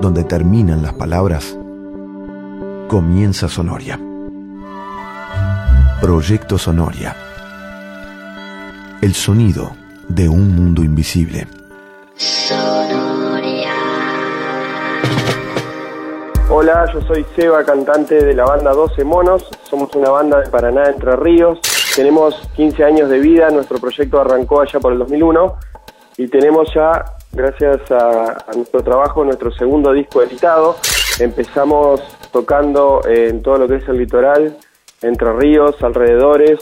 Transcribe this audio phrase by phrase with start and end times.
[0.00, 1.56] donde terminan las palabras,
[2.88, 3.98] comienza Sonoria.
[6.00, 7.16] Proyecto Sonoria.
[9.00, 9.72] El sonido
[10.08, 11.46] de un mundo invisible.
[16.48, 19.48] Hola, yo soy Seba, cantante de la banda 12 Monos.
[19.64, 21.60] Somos una banda de Paraná, Entre Ríos.
[21.94, 25.56] Tenemos 15 años de vida, nuestro proyecto arrancó allá por el 2001
[26.18, 27.04] y tenemos ya,
[27.36, 30.76] gracias a, nuestro trabajo, nuestro segundo disco editado.
[31.20, 32.00] Empezamos
[32.32, 34.56] tocando en todo lo que es el litoral,
[35.02, 36.58] Entre Ríos, alrededores,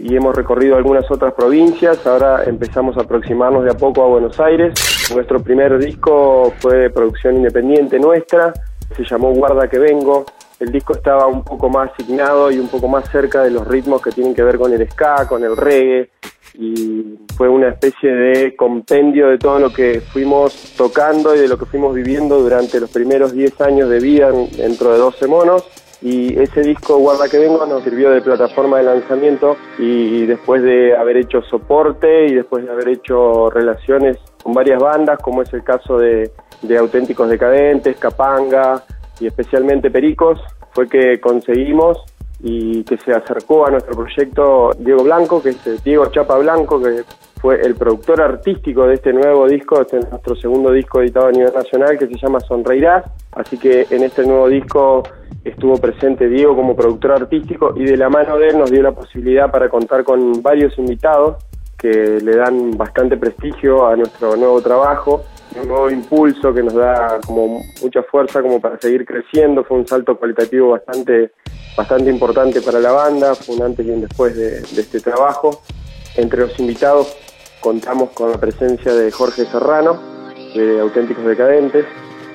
[0.00, 2.04] y hemos recorrido algunas otras provincias.
[2.06, 4.74] Ahora empezamos a aproximarnos de a poco a Buenos Aires.
[5.14, 8.52] Nuestro primer disco fue de producción independiente nuestra,
[8.96, 10.26] se llamó Guarda que Vengo.
[10.58, 14.02] El disco estaba un poco más asignado y un poco más cerca de los ritmos
[14.02, 16.10] que tienen que ver con el ska, con el reggae,
[16.54, 16.97] y
[17.38, 21.66] fue una especie de compendio de todo lo que fuimos tocando y de lo que
[21.66, 25.64] fuimos viviendo durante los primeros 10 años de vida dentro de 12 monos.
[26.02, 30.96] Y ese disco Guarda que vengo nos sirvió de plataforma de lanzamiento y después de
[30.96, 35.62] haber hecho soporte y después de haber hecho relaciones con varias bandas como es el
[35.62, 38.82] caso de, de Auténticos Decadentes, Capanga
[39.20, 40.40] y especialmente Pericos
[40.72, 41.98] fue que conseguimos
[42.40, 47.02] y que se acercó a nuestro proyecto Diego Blanco, que es Diego Chapa Blanco, que
[47.40, 51.32] fue el productor artístico de este nuevo disco, este es nuestro segundo disco editado a
[51.32, 55.02] nivel nacional que se llama Sonreirás, así que en este nuevo disco
[55.44, 58.92] estuvo presente Diego como productor artístico y de la mano de él nos dio la
[58.92, 61.36] posibilidad para contar con varios invitados
[61.78, 65.24] que le dan bastante prestigio a nuestro nuevo trabajo,
[65.60, 69.86] un nuevo impulso que nos da como mucha fuerza como para seguir creciendo, fue un
[69.86, 71.30] salto cualitativo bastante,
[71.76, 75.62] bastante importante para la banda, fue un antes y un después de, de este trabajo.
[76.16, 77.16] Entre los invitados
[77.60, 79.98] contamos con la presencia de Jorge Serrano,
[80.54, 81.84] de Auténticos Decadentes,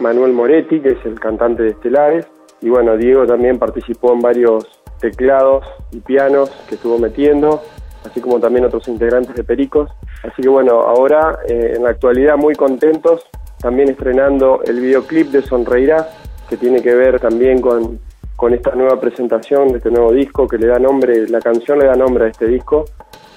[0.00, 2.26] Manuel Moretti, que es el cantante de Estelares,
[2.62, 4.66] y bueno, Diego también participó en varios
[5.00, 7.62] teclados y pianos que estuvo metiendo,
[8.04, 9.90] así como también otros integrantes de Pericos.
[10.22, 13.24] Así que bueno, ahora eh, en la actualidad muy contentos,
[13.58, 16.06] también estrenando el videoclip de Sonreirás,
[16.48, 17.98] que tiene que ver también con,
[18.36, 21.86] con esta nueva presentación de este nuevo disco que le da nombre, la canción le
[21.86, 22.84] da nombre a este disco.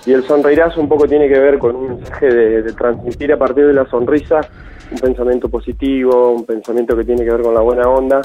[0.06, 3.68] Y el Sonreirás un poco tiene que ver con un mensaje de transmitir a partir
[3.68, 4.42] de la sonrisa
[4.92, 8.22] un pensamiento positivo, un pensamiento que tiene que ver con la buena onda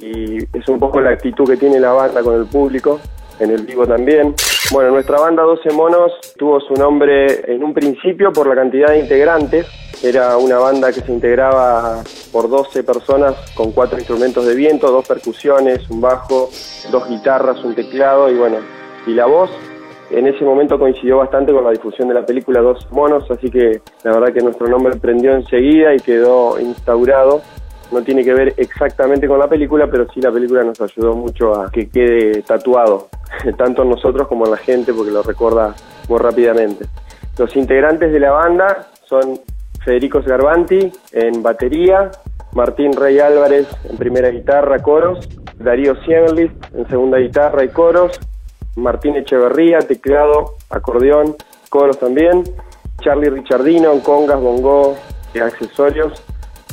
[0.00, 3.00] y es un poco la actitud que tiene la banda con el público,
[3.38, 4.34] en el vivo también.
[4.72, 9.00] Bueno, nuestra banda 12 Monos tuvo su nombre en un principio por la cantidad de
[9.00, 9.66] integrantes.
[10.02, 12.02] Era una banda que se integraba
[12.32, 16.50] por 12 personas con cuatro instrumentos de viento, dos percusiones, un bajo,
[16.90, 18.56] dos guitarras, un teclado y bueno,
[19.06, 19.50] y la voz.
[20.10, 23.80] En ese momento coincidió bastante con la difusión de la película Dos Monos, así que
[24.02, 27.42] la verdad que nuestro nombre prendió enseguida y quedó instaurado
[27.92, 31.54] no tiene que ver exactamente con la película, pero sí la película nos ayudó mucho
[31.54, 33.08] a que quede tatuado,
[33.56, 35.74] tanto nosotros como la gente, porque lo recuerda
[36.08, 36.86] muy rápidamente.
[37.38, 39.40] Los integrantes de la banda son
[39.84, 42.10] Federico Sgarbanti en batería,
[42.52, 45.28] Martín Rey Álvarez en primera guitarra, coros,
[45.58, 48.18] Darío Sienlis en segunda guitarra y coros,
[48.76, 51.36] Martín Echeverría, teclado, acordeón,
[51.68, 52.44] coros también,
[53.02, 54.96] Charlie Richardino congas, bongo
[55.34, 56.22] y accesorios,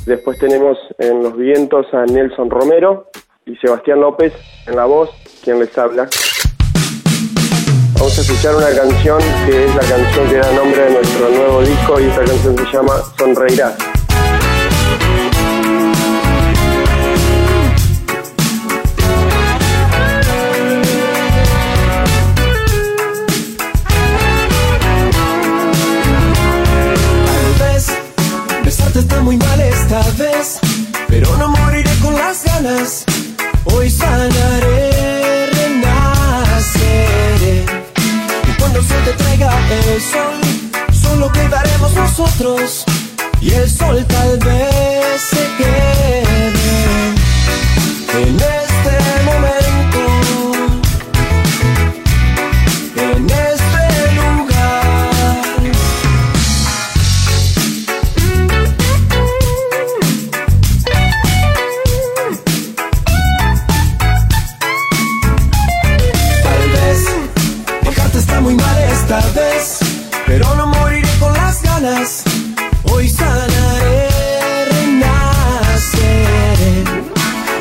[0.05, 3.09] Después tenemos en los vientos a Nelson Romero
[3.45, 4.33] y Sebastián López
[4.65, 5.11] en la voz,
[5.43, 6.09] quien les habla.
[7.93, 11.61] Vamos a escuchar una canción que es la canción que da nombre a nuestro nuevo
[11.61, 14.00] disco y esta canción se llama Sonreirás.
[39.71, 40.41] El sol,
[40.91, 42.85] solo quedaremos nosotros.
[72.83, 74.09] Hoy sanaré,
[74.71, 76.13] renaceré.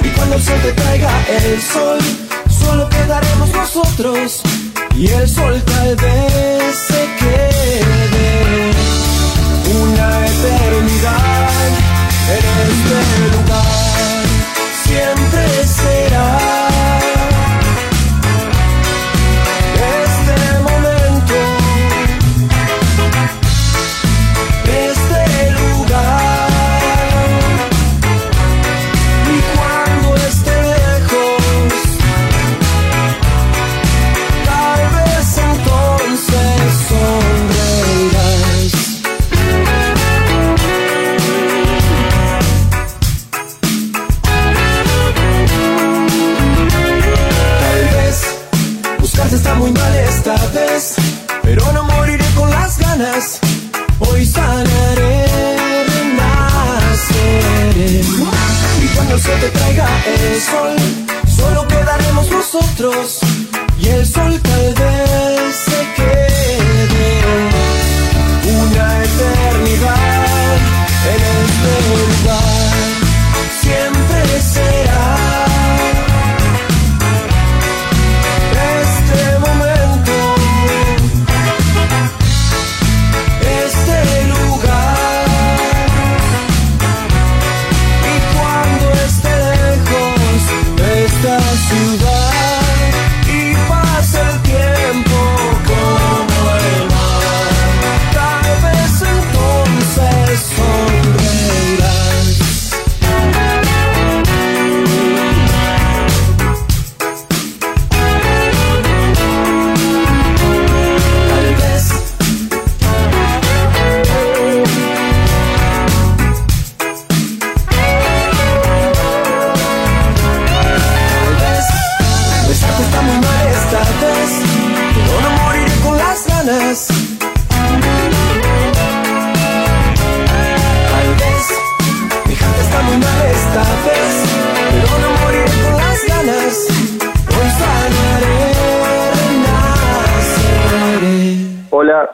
[0.03, 1.99] Y cuando se te traiga el sol,
[2.49, 4.43] solo quedaremos nosotros.
[4.97, 8.73] Y el sol tal vez se quede
[9.83, 11.51] una eternidad
[12.37, 13.30] en
[60.41, 63.21] solo quedaremos nosotros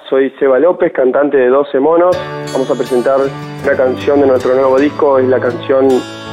[0.09, 2.17] Soy Seba López, cantante de 12 Monos.
[2.53, 3.19] Vamos a presentar
[3.63, 5.89] una canción de nuestro nuevo disco, es la canción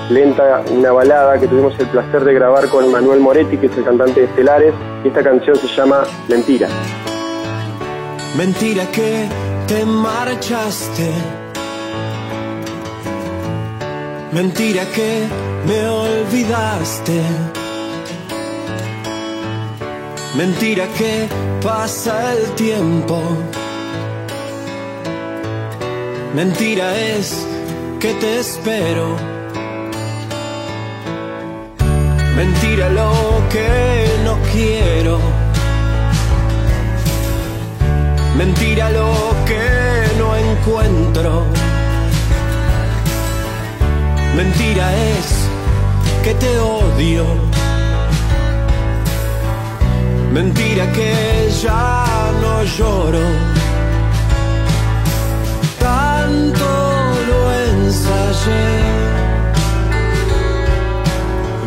[0.10, 3.86] Lenta, una balada que tuvimos el placer de grabar con Manuel Moretti, que es el
[3.86, 4.74] cantante de Estelares,
[5.04, 6.68] y esta canción se llama Mentira.
[8.38, 9.28] Mentira que
[9.68, 11.12] te marchaste.
[14.34, 15.28] Mentira que
[15.68, 17.63] me olvidaste.
[20.36, 21.30] Mentira que
[21.62, 23.22] pasa el tiempo.
[26.34, 27.46] Mentira es
[28.00, 29.16] que te espero.
[32.36, 33.12] Mentira lo
[33.52, 35.20] que no quiero.
[38.36, 39.14] Mentira lo
[39.46, 41.44] que no encuentro.
[44.36, 45.48] Mentira es
[46.24, 47.63] que te odio.
[50.34, 53.26] Mentira que ya no lloro.
[55.80, 56.70] Tanto
[57.30, 58.66] lo ensayé.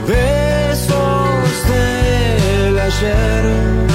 [0.08, 3.85] Besos del ayer.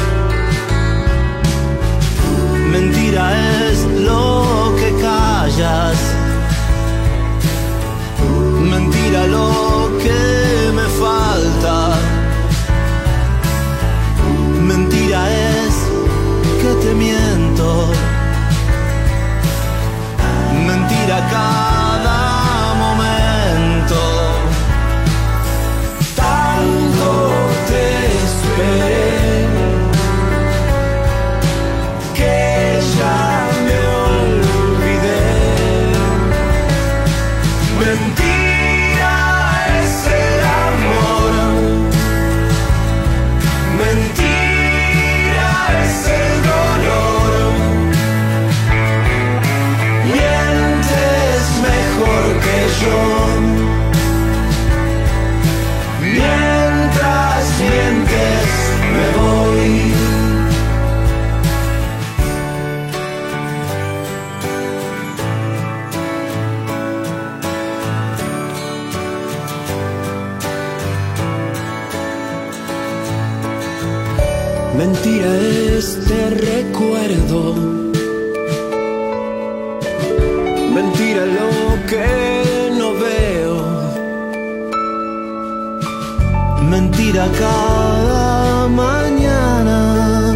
[86.72, 90.34] Mentira cada mañana.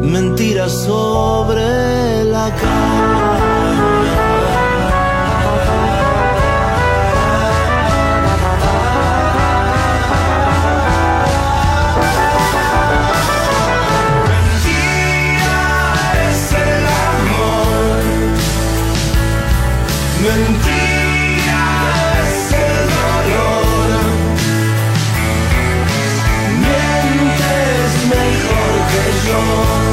[0.00, 2.46] Mentira sobre la
[17.20, 18.02] amor.
[20.24, 21.05] Mentira
[29.36, 29.85] que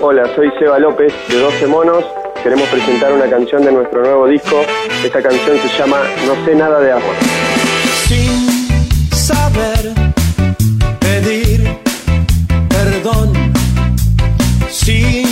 [0.00, 2.04] Hola, soy Seba López de 12 Monos.
[2.40, 4.62] Queremos presentar una canción de nuestro nuevo disco.
[5.04, 7.14] Esta canción se llama No sé nada de amor.
[8.06, 9.94] Sin saber
[11.00, 11.76] pedir
[12.68, 13.32] perdón,
[14.70, 15.27] sin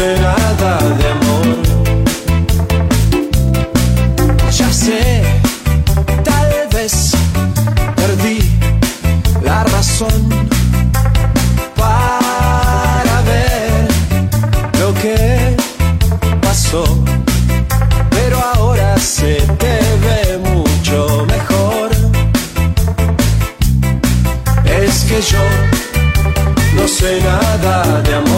[0.00, 1.46] sé nada de amor.
[4.58, 5.02] Ya sé,
[6.28, 6.94] tal vez
[8.00, 8.38] perdí
[9.42, 10.20] la razón
[11.82, 13.88] para ver
[14.80, 15.54] lo que
[16.46, 16.84] pasó.
[18.16, 21.88] Pero ahora se te ve mucho mejor.
[24.64, 25.44] Es que yo
[26.76, 28.29] no sé nada de amor.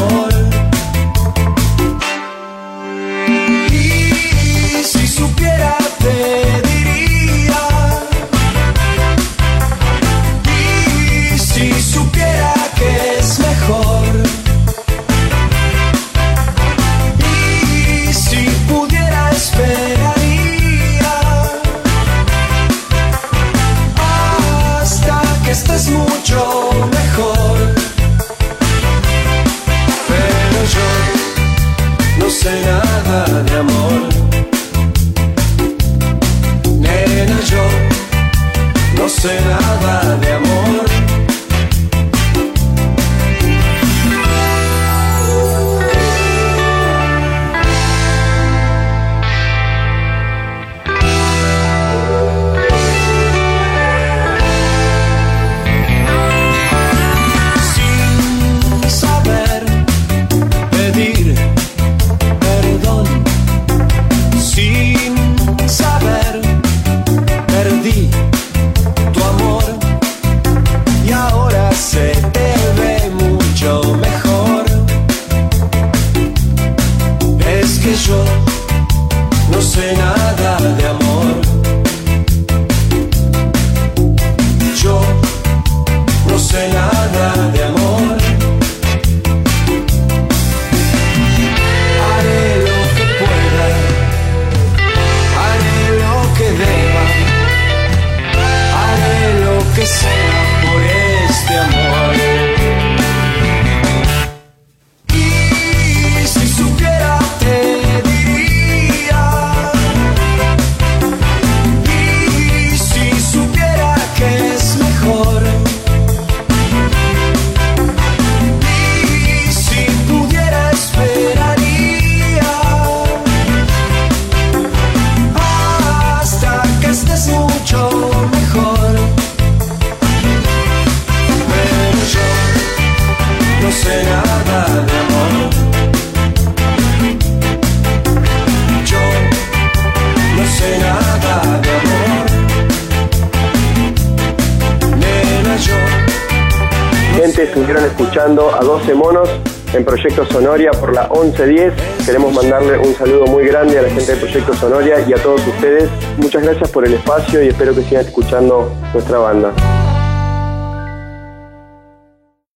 [148.13, 149.27] Escuchando a 12 Monos
[149.73, 151.73] en Proyecto Sonoria por la 1110.
[152.05, 155.41] Queremos mandarle un saludo muy grande a la gente de Proyecto Sonoria y a todos
[155.47, 155.89] ustedes.
[156.19, 159.82] Muchas gracias por el espacio y espero que sigan escuchando nuestra banda.